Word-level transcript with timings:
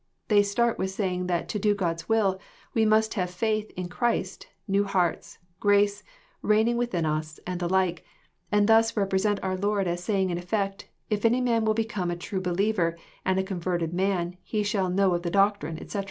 They 0.29 0.41
start 0.41 0.79
with 0.79 0.89
saying, 0.89 1.27
that 1.27 1.47
to" 1.49 1.59
do 1.59 1.75
God*s 1.75 2.09
will," 2.09 2.39
we 2.73 2.85
must 2.85 3.13
have 3.13 3.29
faith 3.29 3.69
in 3.77 3.87
Christ, 3.87 4.47
new 4.67 4.83
hearts, 4.83 5.37
grace 5.59 6.01
reigning 6.41 6.75
within 6.75 7.05
ns, 7.07 7.39
and 7.45 7.59
the 7.59 7.69
like, 7.69 8.03
and 8.51 8.67
thus 8.67 8.93
repre 8.93 9.19
sent 9.19 9.39
our 9.43 9.55
Lord 9.55 9.87
as 9.87 10.03
saying 10.03 10.31
in 10.31 10.39
effect, 10.39 10.87
<' 10.97 11.09
If 11.11 11.23
any 11.23 11.39
man 11.39 11.65
will 11.65 11.75
become 11.75 12.09
a 12.09 12.15
true 12.15 12.41
believer, 12.41 12.97
and 13.23 13.37
a 13.37 13.43
converted 13.43 13.93
man, 13.93 14.37
he 14.43 14.63
shall 14.63 14.89
'know 14.89 15.13
of 15.13 15.21
the 15.21 15.29
doctrine,'" 15.29 15.77
etc. 15.79 15.99